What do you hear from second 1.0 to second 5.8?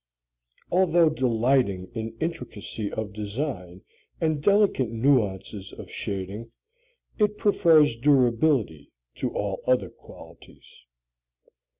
delighting in intricacy of design and delicate nuances